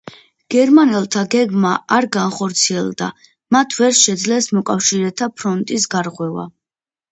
გერმანელთა 0.53 1.21
გეგმა 1.35 1.73
არ 1.97 2.07
განხორციელდა, 2.15 3.11
მათ 3.57 3.77
ვერ 3.83 3.95
შეძლეს 4.01 4.51
მოკავშირეთა 4.59 5.31
ფრონტის 5.37 5.89
გარღვევა. 5.95 6.51